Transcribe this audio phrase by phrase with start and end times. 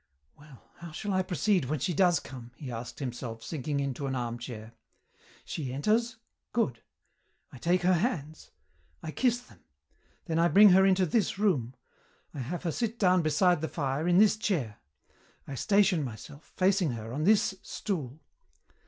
[0.35, 4.15] "Well, how shall I proceed when she does come?" he asked himself, sinking into an
[4.15, 4.73] armchair.
[5.45, 6.15] "She enters.
[6.53, 6.81] Good.
[7.51, 8.49] I take her hands.
[9.03, 9.59] I kiss them.
[10.25, 11.75] Then I bring her into this room.
[12.33, 14.79] I have her sit down beside the fire, in this chair.
[15.47, 18.19] I station myself, facing her, on this stool.